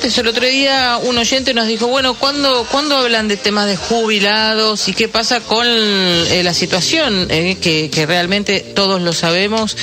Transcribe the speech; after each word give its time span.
El 0.00 0.28
otro 0.28 0.46
día 0.46 0.96
un 1.02 1.18
oyente 1.18 1.54
nos 1.54 1.66
dijo, 1.66 1.88
bueno, 1.88 2.14
¿cuándo, 2.14 2.64
¿cuándo 2.70 2.96
hablan 2.96 3.26
de 3.26 3.36
temas 3.36 3.66
de 3.66 3.76
jubilados 3.76 4.86
y 4.86 4.92
qué 4.92 5.08
pasa 5.08 5.40
con 5.40 5.66
eh, 5.66 6.42
la 6.44 6.54
situación? 6.54 7.26
Eh, 7.30 7.56
que, 7.60 7.90
que, 7.90 8.06
realmente 8.06 8.60
todos 8.60 9.02
lo 9.02 9.12
sabemos, 9.12 9.76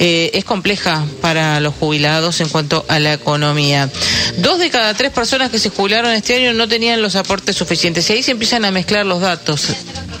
eh, 0.00 0.32
es 0.34 0.44
compleja 0.44 1.06
para 1.20 1.60
los 1.60 1.76
jubilados 1.76 2.40
en 2.40 2.48
cuanto 2.48 2.84
a 2.88 2.98
la 2.98 3.12
economía. 3.12 3.88
Dos 4.38 4.58
de 4.58 4.70
cada 4.70 4.92
tres 4.94 5.12
personas 5.12 5.52
que 5.52 5.60
se 5.60 5.70
jubilaron 5.70 6.10
este 6.14 6.34
año 6.34 6.52
no 6.52 6.66
tenían 6.66 7.00
los 7.00 7.14
aportes 7.14 7.54
suficientes 7.54 8.10
y 8.10 8.14
ahí 8.14 8.22
se 8.24 8.32
empiezan 8.32 8.64
a 8.64 8.72
mezclar 8.72 9.06
los 9.06 9.20
datos. 9.20 9.68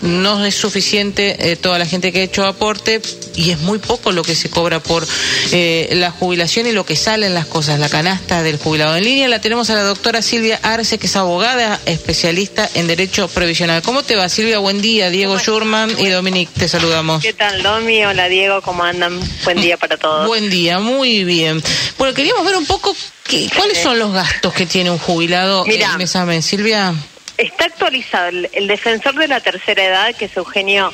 No 0.00 0.44
es 0.46 0.54
suficiente 0.54 1.58
toda 1.60 1.76
la 1.80 1.86
gente 1.86 2.12
que 2.12 2.20
ha 2.20 2.22
hecho 2.22 2.46
aporte 2.46 3.02
y 3.36 3.50
es 3.50 3.58
muy 3.60 3.78
poco 3.78 4.12
lo 4.12 4.22
que 4.22 4.34
se 4.34 4.50
cobra 4.50 4.80
por 4.80 5.06
la 5.52 6.10
jubilación 6.10 6.66
y 6.66 6.72
lo 6.72 6.84
que 6.84 6.96
salen 6.96 7.34
las 7.34 7.46
cosas, 7.46 7.78
la 7.78 7.88
canasta 7.88 8.42
del 8.42 8.56
jubilado 8.58 8.96
en 8.96 9.04
línea. 9.04 9.28
La 9.28 9.40
tenemos 9.40 9.70
a 9.70 9.74
la 9.74 9.82
doctora 9.82 10.22
Silvia 10.22 10.58
Arce, 10.62 10.98
que 10.98 11.06
es 11.06 11.16
abogada 11.16 11.80
especialista 11.86 12.68
en 12.74 12.86
Derecho 12.86 13.28
Previsional. 13.28 13.82
¿Cómo 13.82 14.02
te 14.02 14.16
va, 14.16 14.28
Silvia? 14.28 14.58
Buen 14.58 14.80
día. 14.80 15.10
Diego 15.10 15.38
Schurman 15.38 15.90
y 15.98 16.08
Dominic, 16.08 16.50
te 16.50 16.68
saludamos. 16.68 17.22
¿Qué 17.22 17.32
tal, 17.32 17.62
Domi? 17.62 18.04
Hola, 18.04 18.28
Diego, 18.28 18.62
¿cómo 18.62 18.84
andan? 18.84 19.20
Buen 19.44 19.60
día 19.60 19.76
para 19.76 19.96
todos. 19.96 20.26
Buen 20.26 20.50
día, 20.50 20.78
muy 20.78 21.24
bien. 21.24 21.62
Bueno, 21.98 22.14
queríamos 22.14 22.44
ver 22.44 22.56
un 22.56 22.66
poco 22.66 22.94
qué, 23.24 23.48
cuáles 23.54 23.78
son 23.78 23.98
los 23.98 24.12
gastos 24.12 24.52
que 24.52 24.66
tiene 24.66 24.90
un 24.90 24.98
jubilado 24.98 25.64
Mira, 25.64 25.96
mes 25.96 26.14
a 26.16 26.24
mes. 26.24 26.44
Silvia. 26.44 26.94
Está 27.36 27.64
actualizado 27.64 28.28
el, 28.28 28.50
el 28.52 28.66
defensor 28.66 29.14
de 29.14 29.28
la 29.28 29.40
tercera 29.40 29.84
edad, 29.84 30.14
que 30.14 30.26
es 30.26 30.36
Eugenio 30.36 30.92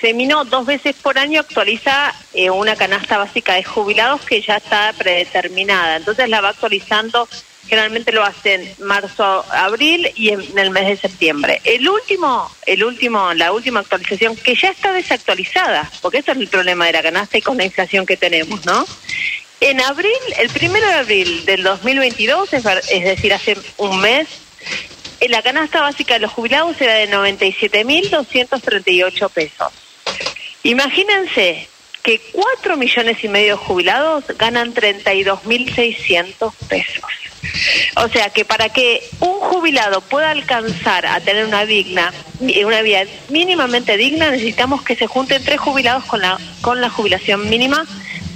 Semino 0.00 0.44
dos 0.44 0.66
veces 0.66 0.94
por 0.96 1.18
año 1.18 1.40
actualiza 1.40 2.14
eh, 2.34 2.50
una 2.50 2.76
canasta 2.76 3.18
básica 3.18 3.54
de 3.54 3.64
jubilados 3.64 4.22
que 4.22 4.42
ya 4.42 4.56
está 4.56 4.92
predeterminada. 4.92 5.96
Entonces 5.96 6.28
la 6.28 6.40
va 6.40 6.50
actualizando 6.50 7.28
generalmente 7.66 8.12
lo 8.12 8.22
hacen 8.24 8.72
marzo, 8.78 9.44
abril 9.50 10.10
y 10.14 10.28
en, 10.30 10.56
el 10.56 10.70
mes 10.70 10.86
de 10.86 10.96
septiembre. 10.96 11.60
El 11.64 11.86
último, 11.88 12.48
el 12.64 12.84
último, 12.84 13.34
la 13.34 13.50
última 13.52 13.80
actualización 13.80 14.36
que 14.36 14.54
ya 14.54 14.70
está 14.70 14.92
desactualizada, 14.92 15.90
porque 16.00 16.18
eso 16.18 16.30
es 16.32 16.38
el 16.38 16.46
problema 16.48 16.86
de 16.86 16.92
la 16.92 17.02
canasta 17.02 17.36
y 17.38 17.42
con 17.42 17.56
la 17.56 17.64
inflación 17.64 18.06
que 18.06 18.16
tenemos, 18.16 18.64
¿no? 18.64 18.86
En 19.60 19.80
abril, 19.80 20.12
el 20.38 20.48
primero 20.50 20.86
de 20.86 20.94
abril 20.94 21.44
del 21.44 21.64
2022, 21.64 22.52
es, 22.52 22.64
es 22.64 23.04
decir, 23.04 23.34
hace 23.34 23.56
un 23.78 24.00
mes, 24.00 24.28
la 25.28 25.42
canasta 25.42 25.80
básica 25.80 26.14
de 26.14 26.20
los 26.20 26.30
jubilados 26.32 26.80
era 26.80 26.94
de 26.94 27.10
97.238 27.10 29.28
pesos. 29.30 29.72
Imagínense 30.66 31.68
que 32.02 32.20
4 32.32 32.76
millones 32.76 33.22
y 33.22 33.28
medio 33.28 33.56
de 33.56 33.64
jubilados 33.64 34.24
ganan 34.36 34.74
32.600 34.74 36.52
pesos. 36.68 37.04
O 37.96 38.08
sea 38.08 38.30
que 38.30 38.44
para 38.44 38.70
que 38.70 39.00
un 39.20 39.38
jubilado 39.38 40.00
pueda 40.00 40.32
alcanzar 40.32 41.06
a 41.06 41.20
tener 41.20 41.46
una 41.46 41.64
digna, 41.66 42.12
una 42.64 42.82
vida 42.82 43.04
mínimamente 43.28 43.96
digna, 43.96 44.30
necesitamos 44.30 44.82
que 44.82 44.96
se 44.96 45.06
junten 45.06 45.44
tres 45.44 45.60
jubilados 45.60 46.04
con 46.04 46.20
la 46.20 46.36
con 46.62 46.80
la 46.80 46.90
jubilación 46.90 47.48
mínima 47.48 47.86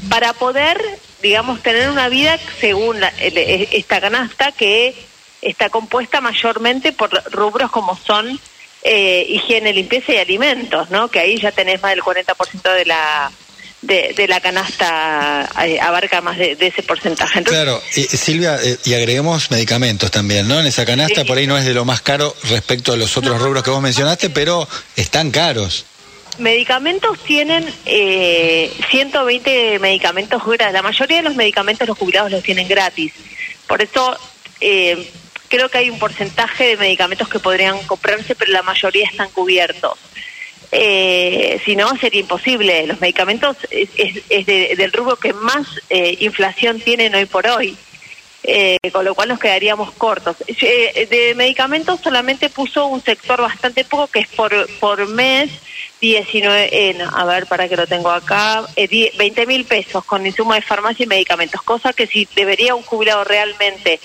para 0.08 0.32
poder, 0.32 0.80
digamos, 1.22 1.60
tener 1.62 1.90
una 1.90 2.08
vida 2.08 2.38
según 2.60 3.02
e, 3.18 3.68
esta 3.72 4.00
canasta 4.00 4.52
que 4.52 4.94
está 5.42 5.68
compuesta 5.68 6.20
mayormente 6.20 6.92
por 6.92 7.10
rubros 7.32 7.72
como 7.72 7.96
son 7.96 8.38
eh, 8.82 9.26
higiene, 9.28 9.72
limpieza 9.72 10.12
y 10.12 10.18
alimentos, 10.18 10.90
¿no? 10.90 11.08
Que 11.08 11.20
ahí 11.20 11.38
ya 11.38 11.52
tenés 11.52 11.82
más 11.82 11.92
del 11.92 12.02
40% 12.02 12.74
de 12.74 12.84
la 12.86 13.30
de, 13.82 14.26
la 14.28 14.40
canasta 14.40 15.48
eh, 15.64 15.80
abarca 15.80 16.20
más 16.20 16.36
de, 16.36 16.56
ese 16.60 16.82
porcentaje. 16.82 17.42
claro, 17.42 17.80
y, 17.96 18.02
Silvia, 18.02 18.58
eh, 18.62 18.76
y 18.84 18.94
agreguemos 18.94 19.50
medicamentos 19.50 20.10
también, 20.10 20.48
¿no? 20.48 20.60
En 20.60 20.66
esa 20.66 20.84
canasta 20.84 21.24
por 21.24 21.38
ahí 21.38 21.46
no 21.46 21.56
es 21.56 21.64
de 21.64 21.74
lo 21.74 21.84
más 21.84 22.00
caro 22.02 22.34
respecto 22.48 22.92
a 22.92 22.96
los 22.96 23.16
otros 23.16 23.40
rubros 23.40 23.62
que 23.62 23.70
vos 23.70 23.82
mencionaste, 23.82 24.30
pero 24.30 24.68
están 24.96 25.30
caros. 25.30 25.86
Medicamentos 26.38 27.18
tienen 27.24 27.66
eh, 27.86 28.72
120 28.90 29.78
medicamentos 29.78 30.42
gratis. 30.42 30.72
La 30.72 30.82
mayoría 30.82 31.18
de 31.18 31.22
los 31.24 31.36
medicamentos 31.36 31.86
los 31.88 31.98
jubilados 31.98 32.30
los 32.30 32.42
tienen 32.42 32.68
gratis. 32.68 33.12
Por 33.66 33.82
eso 33.82 34.16
eh, 34.60 35.10
creo 35.50 35.68
que 35.68 35.78
hay 35.78 35.90
un 35.90 35.98
porcentaje 35.98 36.68
de 36.68 36.76
medicamentos 36.78 37.28
que 37.28 37.40
podrían 37.40 37.78
comprarse, 37.86 38.34
pero 38.34 38.52
la 38.52 38.62
mayoría 38.62 39.06
están 39.06 39.28
cubiertos. 39.30 39.98
Eh, 40.72 41.60
si 41.64 41.74
no, 41.74 41.94
sería 41.96 42.20
imposible. 42.20 42.86
Los 42.86 43.00
medicamentos 43.00 43.56
es, 43.70 43.90
es, 44.28 44.46
del 44.46 44.92
rubro 44.92 45.16
que 45.16 45.32
más 45.32 45.66
eh, 45.90 46.16
inflación 46.20 46.80
tienen 46.80 47.14
hoy 47.14 47.26
por 47.26 47.46
hoy, 47.48 47.76
eh, 48.44 48.78
con 48.92 49.04
lo 49.04 49.16
cual 49.16 49.30
nos 49.30 49.40
quedaríamos 49.40 49.90
cortos. 49.92 50.36
Eh, 50.46 51.08
de 51.10 51.34
medicamentos 51.34 52.00
solamente 52.00 52.48
puso 52.48 52.86
un 52.86 53.02
sector 53.02 53.40
bastante 53.40 53.84
poco, 53.84 54.06
que 54.06 54.20
es 54.20 54.28
por, 54.28 54.52
por 54.78 55.08
mes, 55.08 55.50
19, 56.00 56.96
a 57.12 57.24
ver, 57.24 57.46
para 57.46 57.68
que 57.68 57.76
lo 57.76 57.88
tengo 57.88 58.10
acá, 58.10 58.64
20 58.76 59.46
mil 59.46 59.64
pesos 59.64 60.04
con 60.04 60.24
insumo 60.24 60.54
de 60.54 60.62
farmacia 60.62 61.02
y 61.02 61.08
medicamentos, 61.08 61.60
cosa 61.62 61.92
que 61.92 62.06
si 62.06 62.28
debería 62.36 62.76
un 62.76 62.82
jubilado 62.82 63.24
realmente, 63.24 64.00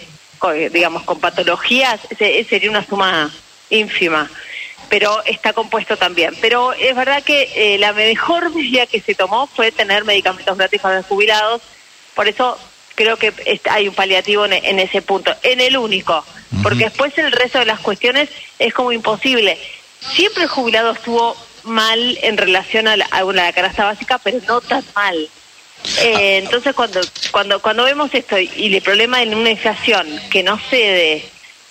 digamos, 0.72 1.03
con 1.03 1.19
patologías, 1.19 2.00
sería 2.18 2.69
una 2.69 2.85
suma 2.85 3.31
ínfima 3.69 4.29
pero 4.90 5.23
está 5.25 5.53
compuesto 5.53 5.97
también. 5.97 6.35
Pero 6.41 6.73
es 6.73 6.96
verdad 6.96 7.23
que 7.23 7.51
eh, 7.56 7.78
la 7.78 7.94
mejor 7.94 8.50
medida 8.56 8.85
que 8.85 9.01
se 9.01 9.16
tomó 9.16 9.47
fue 9.47 9.72
tener 9.72 10.06
medicamentos 10.06 10.57
gratis 10.57 10.81
para 10.81 10.97
los 10.97 11.06
jubilados, 11.06 11.62
por 12.13 12.28
eso 12.28 12.57
creo 12.96 13.18
que 13.18 13.34
hay 13.69 13.88
un 13.90 13.94
paliativo 13.94 14.46
en, 14.46 14.79
ese 14.79 15.01
punto, 15.01 15.35
en 15.44 15.59
el 15.59 15.75
único, 15.75 16.23
porque 16.63 16.85
después 16.85 17.17
el 17.17 17.31
resto 17.34 17.59
de 17.59 17.66
las 17.66 17.81
cuestiones 17.81 18.29
es 18.57 18.73
como 18.73 18.94
imposible. 18.94 19.57
Siempre 20.00 20.44
el 20.44 20.50
jubilado 20.50 20.91
estuvo 20.91 21.35
mal 21.63 22.17
en 22.22 22.38
relación 22.38 22.88
a 22.88 22.96
la, 22.96 23.06
a 23.12 23.23
la 23.23 23.52
canasta 23.52 23.84
básica, 23.84 24.17
pero 24.19 24.40
no 24.47 24.62
tan 24.62 24.85
mal. 24.96 25.29
Eh, 26.02 26.40
entonces 26.44 26.74
cuando 26.74 27.02
cuando 27.32 27.62
cuando 27.62 27.84
vemos 27.84 28.10
esto 28.14 28.38
y 28.40 28.76
el 28.76 28.82
problema 28.82 29.22
en 29.22 29.36
una 29.36 29.52
inflación 29.52 30.08
que 30.30 30.44
no 30.44 30.60
cede 30.70 31.26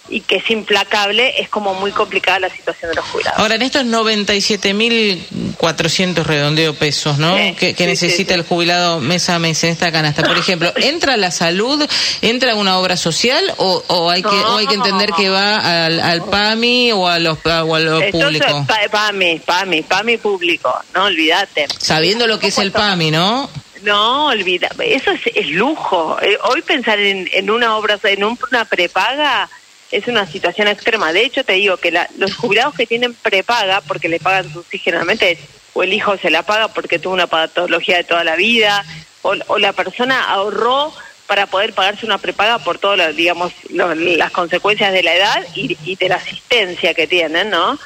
y 0.08 0.20
que 0.20 0.36
es 0.36 0.48
implacable, 0.50 1.40
es 1.40 1.48
como 1.48 1.74
muy 1.74 1.90
complicada 1.90 2.38
la 2.40 2.50
situación 2.50 2.90
de 2.90 2.96
los 2.96 3.06
jubilados. 3.06 3.38
Ahora, 3.38 3.54
en 3.54 3.62
estos 3.62 3.86
97.400 3.86 6.24
redondeo 6.24 6.74
pesos, 6.74 7.16
¿no? 7.18 7.34
que, 7.58 7.74
necesita 7.80 8.34
el 8.34 8.42
jubilado 8.42 9.00
mes 9.00 9.30
a 9.30 9.38
mes 9.38 9.64
en 9.64 9.70
esta 9.70 9.90
canasta. 9.90 10.22
Por 10.22 10.36
ejemplo, 10.36 10.70
¿entra 10.76 11.16
la 11.16 11.30
salud, 11.30 11.82
entra 12.20 12.54
una 12.54 12.76
obra 12.78 12.98
social 12.98 13.54
o, 13.56 14.10
hay, 14.10 14.22
que, 14.22 14.36
hay 14.58 14.66
que 14.66 14.74
entender 14.74 15.08
que 15.16 15.30
va 15.30 15.86
al, 15.86 16.22
PAMI 16.24 16.92
o 16.92 17.08
a 17.08 17.18
los, 17.18 17.38
o 17.44 17.74
a 17.74 17.80
lo 17.80 18.10
público? 18.10 18.66
PAMI, 18.90 19.38
PAMI, 19.38 19.80
PAMI 19.82 20.18
público, 20.18 20.78
no 20.94 21.04
olvídate. 21.04 21.66
Sabiendo 21.78 22.26
lo 22.26 22.38
que 22.38 22.48
es 22.48 22.58
el 22.58 22.72
PAMI, 22.72 23.10
¿no? 23.10 23.48
No, 23.84 24.28
olvida, 24.28 24.70
eso 24.78 25.12
es, 25.12 25.48
lujo. 25.48 26.16
Eh, 26.22 26.38
hoy 26.44 26.62
pensar 26.62 26.98
en, 26.98 27.28
en 27.32 27.50
una 27.50 27.76
obra, 27.76 27.98
en 28.02 28.24
una 28.24 28.64
prepaga 28.64 29.48
es 29.90 30.08
una 30.08 30.26
situación 30.26 30.68
extrema. 30.68 31.12
De 31.12 31.22
hecho, 31.24 31.44
te 31.44 31.52
digo 31.52 31.76
que 31.76 31.92
los 32.16 32.34
jubilados 32.34 32.74
que 32.74 32.86
tienen 32.86 33.14
prepaga, 33.14 33.82
porque 33.82 34.08
le 34.08 34.20
pagan 34.20 34.50
sus 34.50 34.66
generalmente, 34.70 35.38
o 35.74 35.82
el 35.82 35.92
hijo 35.92 36.16
se 36.16 36.30
la 36.30 36.42
paga 36.42 36.68
porque 36.68 36.98
tuvo 36.98 37.12
una 37.12 37.26
patología 37.26 37.98
de 37.98 38.04
toda 38.04 38.24
la 38.24 38.36
vida, 38.36 38.84
o, 39.22 39.58
la 39.58 39.72
persona 39.72 40.24
ahorró 40.24 40.92
para 41.26 41.46
poder 41.46 41.74
pagarse 41.74 42.06
una 42.06 42.18
prepaga 42.18 42.58
por 42.58 42.78
todas, 42.78 43.14
digamos, 43.14 43.52
las 43.70 44.30
consecuencias 44.30 44.92
de 44.92 45.02
la 45.02 45.14
edad 45.14 45.46
y, 45.54 45.76
y 45.84 45.96
de 45.96 46.08
la 46.08 46.16
asistencia 46.16 46.94
que 46.94 47.06
tienen, 47.06 47.50
¿no? 47.50 47.78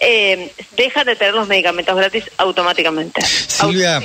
Eh, 0.00 0.50
deja 0.76 1.04
de 1.04 1.14
tener 1.14 1.34
los 1.34 1.46
medicamentos 1.46 1.94
gratis 1.94 2.24
automáticamente. 2.38 3.20
Silvia, 3.22 4.02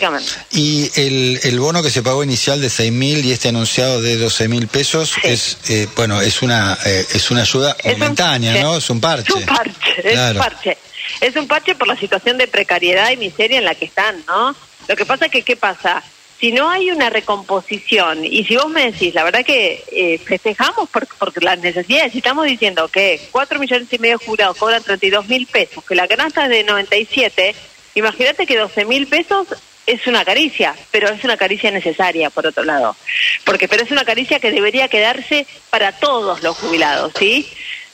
y 0.51 0.91
el, 0.95 1.39
el, 1.44 1.59
bono 1.59 1.81
que 1.81 1.89
se 1.89 2.03
pagó 2.03 2.23
inicial 2.23 2.59
de 2.61 2.69
seis 2.69 2.91
mil 2.91 3.25
y 3.25 3.31
este 3.31 3.50
anunciado 3.50 4.01
de 4.01 4.17
12 4.17 4.47
mil 4.50 4.67
pesos 4.67 5.13
es, 5.23 5.57
eh, 5.69 5.88
bueno, 5.95 6.22
es 6.22 6.41
una, 6.41 6.78
eh, 6.85 7.05
es 7.13 7.31
una 7.31 7.41
ayuda 7.41 7.78
momentánea, 7.84 8.61
¿no? 8.61 8.78
Es 8.78 8.90
un 8.90 8.99
parche. 8.99 9.29
Es 9.29 9.35
un 9.35 9.46
parche, 9.46 9.73
es 10.03 10.19
un 10.19 10.37
parche. 10.37 10.78
Es 11.22 11.35
un 11.35 11.47
parche 11.47 11.75
por 11.75 11.87
la 11.87 11.97
situación 11.97 12.37
de 12.37 12.47
precariedad 12.47 13.11
y 13.11 13.17
miseria 13.17 13.58
en 13.58 13.66
la 13.66 13.75
que 13.75 13.85
están, 13.85 14.22
¿no? 14.28 14.55
Lo 14.87 14.96
que 14.96 15.05
pasa 15.05 15.25
es 15.25 15.31
que, 15.31 15.43
¿qué 15.43 15.55
pasa? 15.55 16.03
Si 16.40 16.52
no 16.52 16.70
hay 16.70 16.91
una 16.91 17.09
recomposición, 17.09 18.26
y 18.26 18.43
si 18.43 18.55
vos 18.55 18.70
me 18.70 18.91
decís, 18.91 19.14
la 19.14 19.23
verdad 19.23 19.46
que 19.46 19.84
eh, 19.91 20.17
festejamos 20.17 20.90
por, 20.90 21.08
por, 21.08 21.43
las 21.43 21.59
necesidades, 21.59 22.11
si 22.11 22.17
estamos 22.17 22.46
diciendo 22.46 22.87
que 22.90 23.22
4 23.32 23.59
millones 23.59 23.91
y 23.91 23.99
medio 23.99 24.17
de 24.17 24.26
jurados 24.26 24.58
cobran 24.58 24.84
32 24.84 25.28
mil 25.28 25.47
pesos, 25.47 25.84
que 25.84 25.96
la 25.96 26.08
canasta 26.08 26.43
es 26.43 26.49
de 26.49 26.64
97, 26.64 27.55
imagínate 27.96 28.46
que 28.46 28.58
12 28.58 28.85
mil 28.85 29.08
pesos 29.08 29.47
es 29.85 30.08
una 30.08 30.26
caricia, 30.26 30.76
pero 30.91 31.09
es 31.09 31.23
una 31.23 31.37
caricia 31.37 31.72
necesaria, 31.72 32.29
por 32.29 32.47
otro 32.47 32.64
lado. 32.64 32.96
Porque, 33.43 33.67
pero 33.67 33.84
es 33.84 33.91
una 33.91 34.03
caricia 34.03 34.40
que 34.40 34.52
debería 34.52 34.88
quedarse 34.88 35.46
para 35.70 35.91
todos 35.93 36.43
los 36.43 36.58
jubilados, 36.58 37.14
¿sí? 37.17 37.47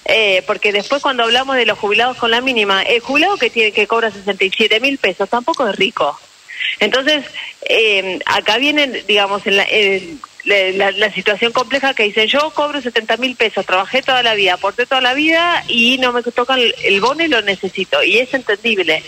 Eh, 0.05 0.43
porque 0.47 0.71
después 0.71 1.01
cuando 1.01 1.23
hablamos 1.23 1.55
de 1.57 1.65
los 1.65 1.77
jubilados 1.77 2.17
con 2.17 2.31
la 2.31 2.41
mínima, 2.41 2.81
el 2.81 3.01
jubilado 3.01 3.37
que 3.37 3.49
tiene 3.49 3.71
que 3.71 3.87
cobra 3.87 4.09
67 4.09 4.79
mil 4.79 4.97
pesos 4.97 5.29
tampoco 5.29 5.67
es 5.67 5.75
rico. 5.75 6.19
Entonces, 6.79 7.25
eh, 7.61 8.19
acá 8.25 8.57
vienen, 8.57 9.03
digamos, 9.07 9.45
en 9.45 9.57
la, 9.57 10.91
la, 10.91 11.13
situación 11.13 11.51
compleja 11.51 11.93
que 11.93 12.03
dicen, 12.03 12.27
yo 12.27 12.49
cobro 12.51 12.81
70 12.81 13.17
mil 13.17 13.35
pesos, 13.35 13.65
trabajé 13.65 14.01
toda 14.01 14.23
la 14.23 14.33
vida, 14.33 14.53
aporté 14.53 14.85
toda 14.85 15.01
la 15.01 15.13
vida 15.13 15.63
y 15.67 15.97
no 15.99 16.11
me 16.11 16.23
tocan 16.23 16.59
el, 16.59 17.01
bono 17.01 17.23
y 17.23 17.27
lo 17.27 17.41
necesito. 17.41 18.03
Y 18.03 18.19
es 18.19 18.33
entendible. 18.33 19.03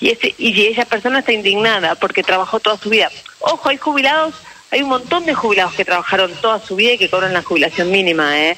Y, 0.00 0.10
ese, 0.10 0.34
y 0.38 0.66
esa 0.66 0.84
persona 0.84 1.20
está 1.20 1.32
indignada 1.32 1.94
porque 1.94 2.22
trabajó 2.22 2.60
toda 2.60 2.78
su 2.78 2.88
vida. 2.88 3.10
Ojo, 3.40 3.68
hay 3.68 3.76
jubilados, 3.76 4.34
hay 4.74 4.82
un 4.82 4.88
montón 4.88 5.24
de 5.24 5.34
jubilados 5.34 5.74
que 5.74 5.84
trabajaron 5.84 6.32
toda 6.40 6.58
su 6.58 6.74
vida 6.74 6.94
y 6.94 6.98
que 6.98 7.08
cobran 7.08 7.32
la 7.32 7.42
jubilación 7.42 7.92
mínima, 7.92 8.40
¿eh? 8.40 8.56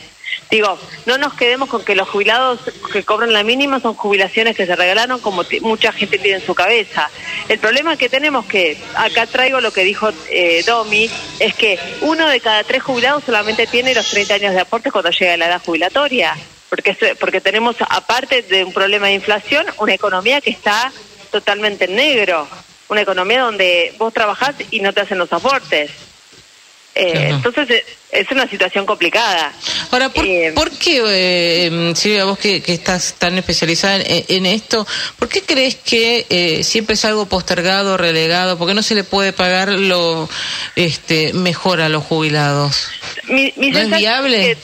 Digo, 0.51 0.79
no 1.05 1.19
nos 1.19 1.35
quedemos 1.35 1.69
con 1.69 1.85
que 1.85 1.95
los 1.95 2.09
jubilados 2.09 2.61
que 2.91 3.03
cobran 3.03 3.35
la 3.35 3.43
mínima 3.43 3.81
son 3.81 3.93
jubilaciones 3.93 4.57
que 4.57 4.65
se 4.65 4.75
regalaron 4.77 5.21
como 5.21 5.43
mucha 5.61 5.93
gente 5.93 6.19
tiene 6.19 6.39
en 6.39 6.47
su 6.47 6.55
cabeza. 6.55 7.11
El 7.51 7.59
problema 7.59 7.99
que 7.99 8.09
tenemos 8.09 8.47
que, 8.47 8.79
acá 8.95 9.27
traigo 9.27 9.61
lo 9.61 9.75
que 9.75 9.85
dijo 9.85 10.09
eh, 10.31 10.63
Domi, 10.65 11.11
es 11.39 11.55
que 11.55 11.79
uno 12.01 12.29
de 12.31 12.41
cada 12.41 12.65
tres 12.65 12.83
jubilados 12.83 13.25
solamente 13.25 13.67
tiene 13.67 13.95
los 13.95 14.09
30 14.09 14.35
años 14.35 14.55
de 14.55 14.61
aporte 14.61 14.91
cuando 14.91 15.11
llega 15.11 15.37
la 15.37 15.49
edad 15.49 15.63
jubilatoria. 15.63 16.35
Porque, 16.71 16.97
porque 17.21 17.43
tenemos, 17.43 17.77
aparte 17.91 18.41
de 18.41 18.65
un 18.65 18.73
problema 18.73 19.09
de 19.09 19.15
inflación, 19.15 19.67
una 19.77 19.93
economía 19.93 20.41
que 20.41 20.51
está 20.51 20.91
totalmente 21.31 21.85
en 21.85 21.97
negro. 21.97 22.49
Una 22.89 23.03
economía 23.03 23.43
donde 23.43 23.95
vos 23.99 24.15
trabajás 24.15 24.55
y 24.71 24.81
no 24.81 24.95
te 24.95 25.03
hacen 25.03 25.19
los 25.19 25.33
aportes. 25.33 26.06
Eh, 26.99 27.29
entonces 27.29 27.69
eh, 27.71 27.85
es 28.11 28.31
una 28.31 28.49
situación 28.49 28.87
complicada. 28.87 29.53
Ahora, 29.91 30.09
¿por, 30.09 30.25
eh, 30.27 30.55
qué, 30.81 31.93
Silvia, 31.95 32.25
vos 32.25 32.39
que, 32.39 32.63
estás 32.67 33.17
tan 33.19 33.37
especializada 33.37 34.01
en, 34.03 34.47
esto, 34.47 34.87
¿por 35.19 35.29
qué 35.29 35.43
crees 35.43 35.77
que 35.77 36.63
siempre 36.65 36.95
es 36.95 37.05
algo 37.05 37.27
postergado, 37.27 37.99
relegado? 37.99 38.57
¿Por 38.57 38.69
qué 38.69 38.75
no 38.75 38.83
se 38.83 38.95
le 38.95 39.05
puede 39.05 39.35
pagar 39.35 39.69
lo 39.69 40.29
este, 40.75 41.35
mejor 41.35 41.83
a 41.83 41.91
los 41.91 42.03
jubilados? 42.03 42.89
Mi, 43.29 43.53
es 43.57 43.91
viable? 43.91 44.57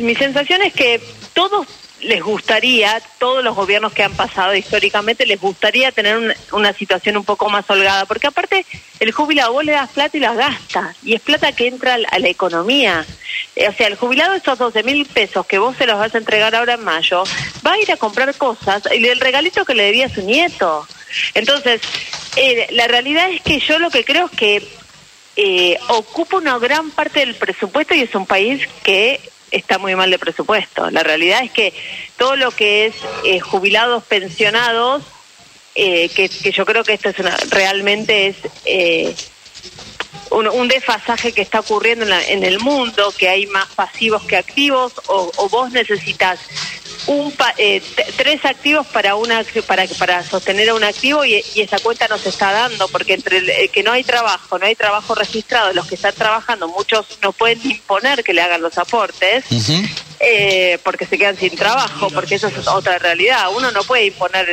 mi 0.00 0.16
sensación 0.16 0.62
es 0.62 0.72
que 0.72 1.00
todos 1.32 1.66
les 2.02 2.22
gustaría, 2.22 3.00
todos 3.18 3.42
los 3.44 3.54
gobiernos 3.54 3.92
que 3.92 4.02
han 4.02 4.14
pasado 4.14 4.54
históricamente, 4.54 5.26
les 5.26 5.40
gustaría 5.40 5.92
tener 5.92 6.36
una 6.52 6.72
situación 6.72 7.16
un 7.16 7.24
poco 7.24 7.48
más 7.48 7.68
holgada, 7.70 8.06
porque 8.06 8.26
aparte 8.26 8.66
el 9.00 9.12
jubilado 9.12 9.52
vos 9.52 9.64
le 9.64 9.72
das 9.72 9.90
plata 9.90 10.16
y 10.16 10.20
la 10.20 10.34
gasta, 10.34 10.94
y 11.02 11.14
es 11.14 11.20
plata 11.20 11.52
que 11.52 11.68
entra 11.68 11.94
a 11.94 12.18
la 12.18 12.28
economía. 12.28 13.06
Eh, 13.54 13.68
o 13.68 13.72
sea, 13.72 13.86
el 13.86 13.96
jubilado 13.96 14.34
esos 14.34 14.58
12 14.58 14.82
mil 14.82 15.06
pesos 15.06 15.46
que 15.46 15.58
vos 15.58 15.76
se 15.76 15.86
los 15.86 15.98
vas 15.98 16.14
a 16.14 16.18
entregar 16.18 16.54
ahora 16.54 16.74
en 16.74 16.84
mayo, 16.84 17.22
va 17.66 17.72
a 17.72 17.78
ir 17.78 17.90
a 17.92 17.96
comprar 17.96 18.34
cosas, 18.34 18.82
y 18.92 19.06
el 19.06 19.20
regalito 19.20 19.64
que 19.64 19.74
le 19.74 19.84
debía 19.84 20.06
a 20.06 20.14
su 20.14 20.22
nieto. 20.22 20.86
Entonces, 21.34 21.80
eh, 22.36 22.66
la 22.70 22.88
realidad 22.88 23.30
es 23.30 23.42
que 23.42 23.60
yo 23.60 23.78
lo 23.78 23.90
que 23.90 24.04
creo 24.04 24.26
es 24.26 24.32
que 24.32 24.68
eh, 25.36 25.78
ocupa 25.88 26.36
una 26.36 26.58
gran 26.58 26.90
parte 26.90 27.20
del 27.20 27.34
presupuesto 27.34 27.94
y 27.94 28.00
es 28.02 28.14
un 28.14 28.26
país 28.26 28.68
que 28.82 29.20
está 29.52 29.78
muy 29.78 29.94
mal 29.94 30.10
de 30.10 30.18
presupuesto. 30.18 30.90
La 30.90 31.02
realidad 31.02 31.44
es 31.44 31.52
que 31.52 31.72
todo 32.16 32.36
lo 32.36 32.50
que 32.50 32.86
es 32.86 32.94
eh, 33.24 33.38
jubilados, 33.40 34.02
pensionados, 34.04 35.04
eh, 35.74 36.08
que, 36.08 36.28
yo 36.28 36.66
creo 36.66 36.82
que 36.84 36.94
esto 36.94 37.10
es 37.10 37.16
realmente 37.50 38.26
es 38.28 38.36
eh, 38.64 39.14
un, 40.30 40.68
desfasaje 40.68 41.32
que 41.32 41.42
está 41.42 41.60
ocurriendo 41.60 42.06
en, 42.06 42.42
el 42.42 42.58
mundo, 42.58 43.12
que 43.16 43.28
hay 43.28 43.46
más 43.46 43.68
pasivos 43.74 44.22
que 44.24 44.36
activos, 44.36 44.94
o, 45.06 45.30
o 45.36 45.48
vos 45.48 45.70
necesitas 45.70 46.40
un 47.06 47.32
eh, 47.58 47.82
tres 48.16 48.44
activos 48.44 48.86
para 48.86 49.16
una 49.16 49.44
para 49.66 49.86
para 49.98 50.22
sostener 50.22 50.70
a 50.70 50.74
un 50.74 50.84
activo 50.84 51.24
y, 51.24 51.42
esa 51.56 51.78
cuenta 51.78 52.08
no 52.08 52.18
se 52.18 52.28
está 52.28 52.52
dando 52.52 52.88
porque 52.88 53.14
entre 53.14 53.38
el, 53.38 53.70
que 53.70 53.82
no 53.82 53.92
hay 53.92 54.04
trabajo 54.04 54.58
no 54.58 54.66
hay 54.66 54.74
trabajo 54.74 55.14
registrado 55.14 55.72
los 55.72 55.86
que 55.86 55.96
están 55.96 56.14
trabajando 56.14 56.68
muchos 56.68 57.06
no 57.22 57.32
pueden 57.32 57.58
imponer 57.64 58.22
que 58.22 58.32
le 58.32 58.42
hagan 58.42 58.62
los 58.62 58.78
aportes 58.78 59.44
eh, 60.24 60.78
porque 60.84 61.04
se 61.04 61.18
quedan 61.18 61.36
sin 61.36 61.56
trabajo 61.56 62.08
porque 62.10 62.36
eso 62.36 62.46
es 62.46 62.68
otra 62.68 62.96
realidad. 63.00 63.48
Uno 63.56 63.72
no 63.72 63.82
puede 63.82 64.06
imponer 64.06 64.48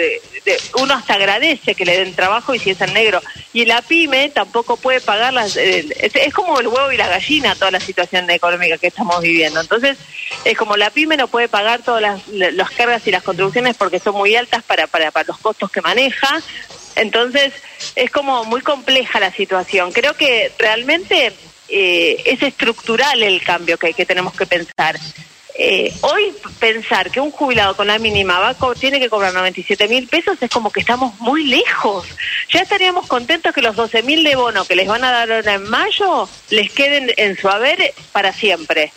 uno 0.79 0.95
hasta 0.95 1.13
agradece 1.13 1.75
que 1.75 1.85
le 1.85 1.99
den 1.99 2.15
trabajo 2.15 2.55
y 2.55 2.59
si 2.59 2.71
es 2.71 2.81
en 2.81 2.91
negro. 2.91 3.21
Y 3.53 3.65
la 3.65 3.83
pyme 3.83 4.29
tampoco 4.29 4.77
puede 4.77 4.99
pagar 4.99 5.31
las 5.31 5.57
eh, 5.57 5.85
es, 5.99 6.33
como 6.33 6.59
el 6.59 6.67
huevo 6.67 6.91
y 6.91 6.97
la 6.97 7.07
gallina 7.07 7.53
toda 7.53 7.69
la 7.69 7.79
situación 7.79 8.27
económica 8.31 8.79
que 8.79 8.87
estamos 8.87 9.21
viviendo. 9.21 9.61
Entonces 9.61 9.97
es 10.43 10.57
como 10.57 10.75
la 10.75 10.89
pyme 10.89 11.17
no 11.17 11.27
puede 11.27 11.47
pagar 11.47 11.83
todas 11.83 12.01
las, 12.01 12.27
las 12.27 12.71
cargas 12.71 13.05
y 13.05 13.11
las 13.11 13.21
contribuciones 13.21 13.77
porque 13.77 13.99
son 13.99 14.15
muy 14.15 14.35
altas 14.35 14.63
para, 14.63 14.87
para, 14.87 15.11
para 15.11 15.27
los 15.27 15.37
costos 15.37 15.69
que 15.69 15.81
maneja. 15.81 16.41
Entonces 16.95 17.53
es 17.95 18.09
como 18.09 18.43
muy 18.45 18.61
compleja 18.61 19.19
la 19.19 19.31
situación. 19.31 19.91
Creo 19.91 20.15
que 20.15 20.51
realmente 20.57 21.31
eh, 21.67 22.23
es 22.25 22.41
estructural 22.41 23.21
el 23.21 23.43
cambio 23.43 23.77
que, 23.77 23.93
que 23.93 24.07
tenemos 24.07 24.33
que 24.33 24.47
pensar 24.47 24.99
eh, 25.61 25.93
hoy 26.01 26.33
pensar 26.57 27.11
que 27.11 27.19
un 27.19 27.31
jubilado 27.31 27.75
con 27.75 27.87
la 27.87 27.99
mínima 27.99 28.39
va 28.39 28.55
tiene 28.75 28.97
que 28.97 29.09
cobrar 29.09 29.33
97 29.33 29.89
mil 29.89 30.07
pesos 30.07 30.37
es 30.39 30.49
como 30.49 30.71
que 30.71 30.79
estamos 30.79 31.19
muy 31.19 31.43
lejos. 31.43 32.07
Ya 32.53 32.61
estaríamos 32.61 33.07
contentos 33.07 33.53
que 33.53 33.61
los 33.61 33.75
12 33.75 34.03
mil 34.03 34.23
de 34.23 34.37
bono 34.37 34.63
que 34.63 34.77
les 34.77 34.87
van 34.87 35.03
a 35.03 35.11
dar 35.11 35.29
ahora 35.29 35.55
en 35.55 35.69
mayo 35.69 36.29
les 36.49 36.71
queden 36.71 37.11
en 37.17 37.37
su 37.37 37.49
haber 37.49 37.93
para 38.13 38.31
siempre. 38.31 38.93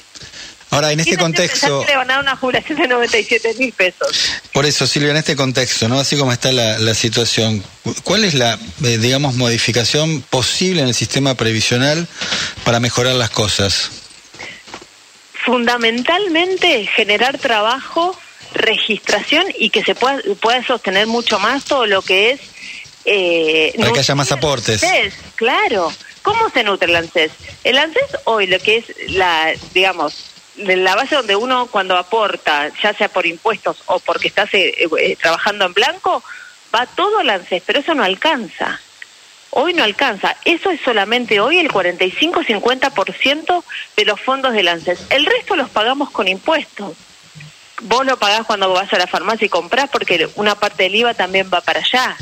Ahora, 0.70 0.92
en 0.92 1.00
este 1.00 1.18
contexto... 1.18 1.84
Le 1.86 1.96
van 1.96 2.10
a 2.10 2.14
dar 2.14 2.22
una 2.22 2.36
jubilación 2.36 2.78
de 2.78 2.88
97 2.88 3.54
mil 3.58 3.72
pesos. 3.72 4.08
Por 4.52 4.64
eso, 4.64 4.86
Silvia, 4.86 5.10
en 5.10 5.16
este 5.16 5.34
contexto, 5.34 5.88
¿no? 5.88 5.98
Así 5.98 6.16
como 6.16 6.32
está 6.32 6.52
la, 6.52 6.94
situación, 6.94 7.62
¿cuál 8.04 8.24
es 8.24 8.34
la, 8.34 8.58
eh, 8.84 8.98
digamos, 8.98 9.34
modificación 9.34 10.22
posible 10.22 10.80
en 10.80 10.88
el 10.88 10.94
sistema 10.94 11.34
previsional 11.34 12.06
para 12.64 12.80
mejorar 12.80 13.16
las 13.16 13.30
cosas? 13.30 14.01
Fundamentalmente 15.44 16.86
generar 16.86 17.38
trabajo, 17.38 18.18
registración 18.54 19.46
y 19.58 19.70
que 19.70 19.84
se 19.84 19.94
pueda, 19.94 20.20
pueda 20.40 20.64
sostener 20.64 21.06
mucho 21.06 21.38
más 21.38 21.64
todo 21.64 21.86
lo 21.86 22.02
que 22.02 22.32
es... 22.32 22.40
Eh, 23.04 23.74
Para 23.78 23.92
que 23.92 24.00
haya 24.00 24.14
más 24.14 24.30
aportes. 24.30 24.82
claro. 25.34 25.92
¿Cómo 26.22 26.50
se 26.50 26.62
nutre 26.62 26.88
el 26.88 26.94
ANSES? 26.94 27.32
El 27.64 27.78
ANSES 27.78 28.18
hoy 28.24 28.46
lo 28.46 28.60
que 28.60 28.76
es 28.76 29.10
la, 29.10 29.52
digamos, 29.74 30.30
la 30.56 30.94
base 30.94 31.16
donde 31.16 31.34
uno 31.34 31.66
cuando 31.66 31.96
aporta, 31.96 32.70
ya 32.80 32.94
sea 32.94 33.08
por 33.08 33.26
impuestos 33.26 33.78
o 33.86 33.98
porque 33.98 34.28
estás 34.28 34.54
eh, 34.54 34.72
eh, 35.00 35.16
trabajando 35.16 35.66
en 35.66 35.74
blanco, 35.74 36.22
va 36.72 36.86
todo 36.86 37.18
al 37.18 37.30
ANSES, 37.30 37.62
pero 37.66 37.80
eso 37.80 37.94
no 37.94 38.04
alcanza. 38.04 38.80
Hoy 39.54 39.74
no 39.74 39.84
alcanza. 39.84 40.34
Eso 40.46 40.70
es 40.70 40.80
solamente 40.80 41.38
hoy 41.38 41.58
el 41.58 41.68
45-50% 41.68 43.64
de 43.98 44.04
los 44.06 44.18
fondos 44.18 44.54
del 44.54 44.66
ANSES. 44.66 44.98
El 45.10 45.26
resto 45.26 45.56
los 45.56 45.68
pagamos 45.68 46.10
con 46.10 46.26
impuestos. 46.26 46.94
Vos 47.82 48.06
lo 48.06 48.18
pagás 48.18 48.46
cuando 48.46 48.72
vas 48.72 48.90
a 48.94 48.98
la 48.98 49.06
farmacia 49.06 49.44
y 49.44 49.50
comprás 49.50 49.90
porque 49.90 50.26
una 50.36 50.54
parte 50.54 50.84
del 50.84 50.94
IVA 50.94 51.12
también 51.12 51.50
va 51.52 51.60
para 51.60 51.80
allá. 51.80 52.16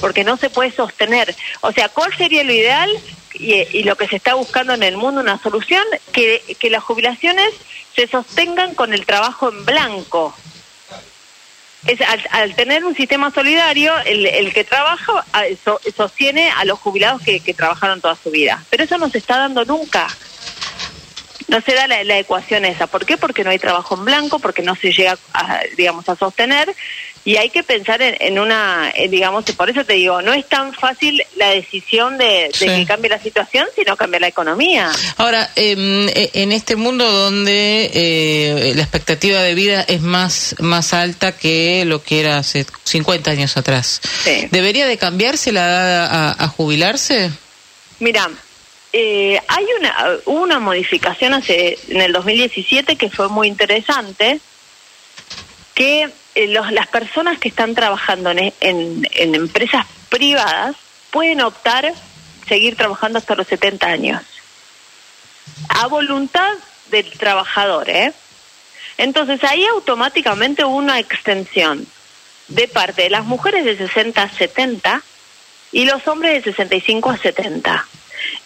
Porque 0.00 0.22
no 0.22 0.36
se 0.36 0.50
puede 0.50 0.70
sostener. 0.70 1.34
O 1.62 1.72
sea, 1.72 1.88
¿cuál 1.88 2.16
sería 2.16 2.44
lo 2.44 2.52
ideal? 2.52 2.90
Y, 3.34 3.82
lo 3.82 3.96
que 3.96 4.06
se 4.06 4.14
está 4.14 4.34
buscando 4.34 4.72
en 4.72 4.84
el 4.84 4.96
mundo, 4.96 5.20
una 5.20 5.42
solución, 5.42 5.82
que, 6.12 6.42
que 6.60 6.70
las 6.70 6.84
jubilaciones 6.84 7.50
se 7.96 8.06
sostengan 8.06 8.76
con 8.76 8.94
el 8.94 9.04
trabajo 9.04 9.48
en 9.48 9.64
blanco 9.64 10.32
es 11.86 12.00
al, 12.32 12.54
tener 12.54 12.84
un 12.84 12.94
sistema 12.94 13.30
solidario, 13.30 13.92
el, 14.04 14.26
el 14.26 14.52
que 14.52 14.64
trabaja 14.64 15.24
sostiene 15.96 16.50
a 16.50 16.64
los 16.64 16.78
jubilados 16.78 17.22
que, 17.22 17.40
que, 17.40 17.54
trabajaron 17.54 18.00
toda 18.00 18.16
su 18.16 18.30
vida. 18.30 18.62
Pero 18.70 18.84
eso 18.84 18.98
no 18.98 19.08
se 19.08 19.18
está 19.18 19.38
dando 19.38 19.64
nunca. 19.64 20.08
No 21.48 21.60
se 21.60 21.74
da 21.74 21.86
la, 21.86 22.04
la, 22.04 22.18
ecuación 22.18 22.64
esa. 22.64 22.86
¿Por 22.86 23.06
qué? 23.06 23.16
Porque 23.16 23.42
no 23.42 23.50
hay 23.50 23.58
trabajo 23.58 23.94
en 23.94 24.04
blanco, 24.04 24.38
porque 24.38 24.62
no 24.62 24.74
se 24.76 24.92
llega, 24.92 25.18
a, 25.32 25.60
digamos, 25.76 26.08
a 26.08 26.16
sostener 26.16 26.74
y 27.28 27.36
hay 27.36 27.50
que 27.50 27.62
pensar 27.62 28.00
en, 28.00 28.38
una, 28.38 28.90
digamos, 29.10 29.44
por 29.56 29.68
eso 29.68 29.84
te 29.84 29.92
digo, 29.92 30.22
no 30.22 30.32
es 30.32 30.48
tan 30.48 30.72
fácil 30.72 31.22
la 31.36 31.50
decisión 31.50 32.16
de, 32.16 32.50
que 32.58 32.86
cambie 32.86 33.10
la 33.10 33.20
situación, 33.20 33.66
sino 33.76 33.98
cambie 33.98 34.18
la 34.18 34.28
economía. 34.28 34.90
Ahora, 35.18 35.50
em, 35.54 36.08
e, 36.08 36.30
en 36.32 36.52
este 36.52 36.74
mundo 36.74 37.04
donde 37.04 37.90
eh, 37.92 38.72
la 38.74 38.80
expectativa 38.80 39.42
de 39.42 39.54
vida 39.54 39.82
es 39.82 40.00
más, 40.00 40.56
más 40.60 40.94
alta 40.94 41.32
que 41.32 41.84
lo 41.84 42.02
que 42.02 42.20
era 42.20 42.38
hace 42.38 42.64
50 42.84 43.30
años 43.30 43.58
atrás, 43.58 44.00
¿debería 44.50 44.86
de 44.86 44.96
cambiarse 44.96 45.52
la 45.52 45.66
edad 45.66 46.36
a, 46.38 46.48
jubilarse? 46.48 47.30
Mira, 48.00 48.30
eh, 48.92 49.40
hay 49.48 49.66
una, 49.78 50.18
una 50.24 50.58
modificación 50.58 51.34
hace 51.34 51.78
en 51.88 52.00
el 52.00 52.12
2017 52.12 52.96
que 52.96 53.10
fue 53.10 53.28
muy 53.28 53.48
interesante, 53.48 54.40
que 55.74 56.10
eh, 56.34 56.46
las 56.48 56.86
personas 56.86 57.38
que 57.38 57.48
están 57.48 57.74
trabajando 57.74 58.30
en, 58.30 58.52
en, 58.60 59.34
empresas 59.34 59.86
privadas 60.08 60.76
pueden 61.10 61.40
optar 61.40 61.92
seguir 62.48 62.76
trabajando 62.76 63.18
hasta 63.18 63.34
los 63.34 63.46
70 63.46 63.86
años. 63.86 64.22
A 65.68 65.86
voluntad 65.86 66.54
del 66.90 67.10
trabajador, 67.12 67.90
¿eh? 67.90 68.12
Entonces 68.96 69.44
ahí 69.44 69.64
automáticamente 69.66 70.64
hubo 70.64 70.76
una 70.76 70.98
extensión 70.98 71.86
de 72.48 72.66
parte 72.68 73.02
de 73.02 73.10
las 73.10 73.24
mujeres 73.24 73.64
de 73.64 73.76
60 73.76 74.22
a 74.22 74.30
70 74.30 75.02
y 75.72 75.84
los 75.84 76.06
hombres 76.08 76.42
de 76.42 76.52
65 76.52 77.10
a 77.10 77.18
70. 77.18 77.86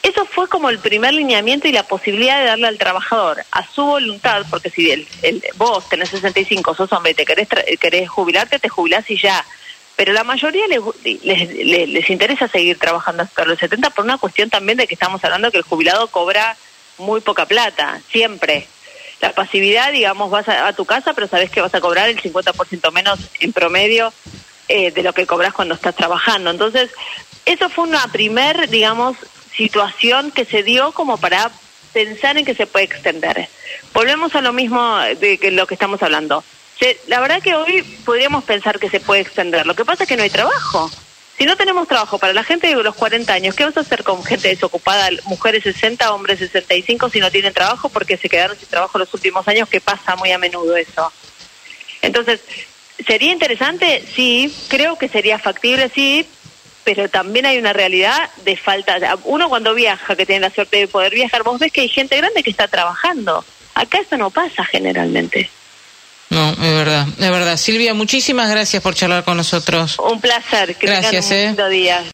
Eso 0.03 0.25
fue 0.27 0.49
como 0.49 0.69
el 0.69 0.79
primer 0.79 1.15
lineamiento 1.15 1.69
y 1.69 1.73
la 1.73 1.85
posibilidad 1.85 2.41
de 2.41 2.47
darle 2.47 2.67
al 2.67 2.79
trabajador 2.79 3.45
a 3.51 3.67
su 3.67 3.85
voluntad, 3.85 4.45
porque 4.51 4.71
si 4.71 4.91
el, 4.91 5.07
vos 5.57 5.89
tenés 5.89 6.09
65, 6.11 6.75
sos 6.75 6.93
hombre 6.93 7.13
y 7.13 7.15
te 7.15 7.25
querés, 7.25 7.49
querés 7.81 8.09
jubilarte, 8.09 8.59
te 8.59 8.69
jubilás 8.69 9.09
y 9.11 9.19
ya. 9.21 9.45
Pero 9.97 10.13
la 10.13 10.25
mayoría 10.25 10.67
les, 10.67 10.81
les, 11.23 11.89
les, 11.89 12.11
interesa 12.11 12.49
seguir 12.49 12.79
trabajando 12.79 13.23
hasta 13.23 13.45
los 13.45 13.59
70 13.59 13.91
por 13.91 14.05
una 14.05 14.19
cuestión 14.19 14.51
también 14.51 14.79
de 14.79 14.87
que 14.87 14.95
estamos 14.95 15.23
hablando 15.23 15.51
que 15.51 15.59
el 15.59 15.63
jubilado 15.63 16.09
cobra 16.09 16.57
muy 16.99 17.21
poca 17.21 17.47
plata, 17.47 18.01
siempre. 18.11 18.67
La 19.21 19.33
pasividad, 19.33 19.93
digamos, 19.93 20.31
vas 20.31 20.49
a, 20.49 20.73
tu 20.73 20.85
casa, 20.85 21.13
pero 21.13 21.29
sabes 21.29 21.51
que 21.51 21.61
vas 21.61 21.75
a 21.75 21.81
cobrar 21.81 22.09
el 22.09 22.21
50% 22.21 22.91
menos 22.91 23.21
en 23.39 23.53
promedio 23.53 24.13
eh, 24.69 24.91
de 24.91 25.03
lo 25.03 25.13
que 25.13 25.27
cobras 25.27 25.53
cuando 25.53 25.75
estás 25.75 25.95
trabajando. 25.95 26.51
Entonces, 26.51 26.91
eso 27.45 27.69
fue 27.69 27.85
una 27.85 28.07
primer, 28.09 28.69
digamos, 28.69 29.17
situación 29.57 30.31
que 30.31 30.45
se 30.45 30.63
dio 30.63 30.93
como 30.93 31.17
para 31.19 31.51
pensar 31.93 32.39
en 32.39 32.45
que 32.45 32.55
se 32.55 32.67
puede 32.67 32.87
extender. 32.87 33.49
Volvemos 33.93 34.35
a 34.35 34.41
lo 34.41 34.53
mismo 34.53 34.99
de 34.99 35.39
lo 35.53 35.67
que 35.67 35.75
estamos 35.75 36.03
hablando. 36.03 36.43
la 37.07 37.21
verdad 37.21 37.43
que 37.43 37.55
hoy 37.55 37.83
podríamos 38.05 38.45
pensar 38.45 38.79
que 38.79 38.89
se 38.89 39.01
puede 39.01 39.21
extender. 39.21 39.67
Lo 39.67 39.75
que 39.75 39.85
pasa 39.85 40.05
es 40.05 40.09
que 40.09 40.17
no 40.17 40.23
hay 40.23 40.31
trabajo. 40.31 40.91
Si 41.39 41.47
no 41.47 41.57
tenemos 41.57 41.89
trabajo 41.89 42.19
para 42.19 42.33
la 42.33 42.45
gente 42.45 42.69
de 42.69 42.83
los 42.83 42.95
40 42.95 43.33
años, 43.33 43.55
¿qué 43.55 43.65
vas 43.65 43.77
a 43.77 43.81
hacer 43.81 44.05
con 44.05 44.23
gente 44.23 44.49
desocupada, 44.49 45.09
mujeres 45.25 45.65
60, 45.65 46.13
hombres 46.13 46.39
65, 46.39 47.09
si 47.09 47.21
no 47.21 47.31
tienen 47.31 47.53
trabajo 47.53 47.89
porque 47.89 48.17
se 48.17 48.29
quedaron 48.29 48.57
sin 48.57 48.69
trabajo 48.69 48.99
los 48.99 49.13
últimos 49.15 49.47
años, 49.49 49.69
que 49.69 49.81
pasa 49.81 50.15
muy 50.17 50.31
a 50.31 50.39
menudo 50.39 50.77
eso? 50.77 51.13
Entonces, 52.03 52.41
¿sería 53.07 53.33
interesante? 53.33 54.05
Sí, 54.15 54.55
creo 54.69 54.97
que 54.97 55.09
sería 55.09 55.39
factible, 55.39 55.91
sí, 55.95 56.27
pero 56.85 57.09
también 57.09 57.47
hay 57.47 57.59
una 57.59 57.73
realidad 57.73 58.31
de 58.45 58.57
falta. 58.57 58.99
Uno 59.25 59.49
cuando 59.49 59.75
viaja, 59.75 60.17
que 60.17 60.27
tiene 60.27 60.41
la 60.41 60.51
suerte 60.51 60.79
de 60.79 60.89
poder 60.89 61.15
viajar, 61.15 61.43
vos 61.43 61.59
ves 61.59 61.73
que 61.73 61.83
hay 61.83 61.89
gente 61.89 62.17
grande 62.17 62.43
que 62.43 62.51
está 62.51 62.69
trabajando. 62.69 63.45
Acá 63.75 63.99
eso 63.99 64.17
no 64.17 64.31
pasa 64.31 64.65
generalmente. 64.65 65.51
No, 66.31 66.51
es 66.51 66.59
verdad, 66.59 67.07
es 67.09 67.31
verdad. 67.31 67.57
Silvia, 67.59 67.93
muchísimas 67.93 68.49
gracias 68.51 68.83
por 68.83 68.95
charlar 68.95 69.23
con 69.23 69.37
nosotros. 69.37 69.99
Un 69.99 70.21
placer. 70.21 70.77
Que 70.77 70.87
gracias, 70.87 71.27
un 71.27 71.33
eh. 71.33 71.69
día. 71.71 72.03